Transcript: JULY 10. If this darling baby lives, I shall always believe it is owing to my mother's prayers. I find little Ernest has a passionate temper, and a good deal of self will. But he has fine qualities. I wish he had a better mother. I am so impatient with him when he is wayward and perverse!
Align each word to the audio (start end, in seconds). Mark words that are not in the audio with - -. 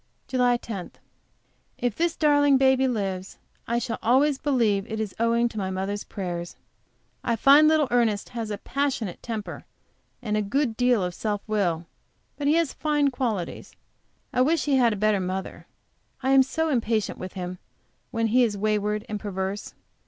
JULY 0.29 0.57
10. 0.57 0.91
If 1.77 1.95
this 1.95 2.15
darling 2.15 2.57
baby 2.57 2.87
lives, 2.87 3.37
I 3.67 3.77
shall 3.77 3.99
always 4.01 4.39
believe 4.39 4.87
it 4.91 4.99
is 4.99 5.13
owing 5.19 5.47
to 5.49 5.59
my 5.59 5.69
mother's 5.69 6.03
prayers. 6.03 6.55
I 7.23 7.35
find 7.35 7.67
little 7.67 7.87
Ernest 7.91 8.29
has 8.29 8.49
a 8.49 8.57
passionate 8.57 9.21
temper, 9.21 9.63
and 10.19 10.35
a 10.35 10.41
good 10.41 10.75
deal 10.75 11.03
of 11.03 11.13
self 11.13 11.43
will. 11.45 11.85
But 12.35 12.47
he 12.47 12.55
has 12.55 12.73
fine 12.73 13.11
qualities. 13.11 13.75
I 14.33 14.41
wish 14.41 14.65
he 14.65 14.77
had 14.77 14.91
a 14.91 14.95
better 14.95 15.19
mother. 15.19 15.67
I 16.23 16.31
am 16.31 16.41
so 16.41 16.69
impatient 16.69 17.19
with 17.19 17.33
him 17.33 17.59
when 18.09 18.25
he 18.33 18.43
is 18.43 18.57
wayward 18.57 19.05
and 19.07 19.19
perverse! 19.19 19.75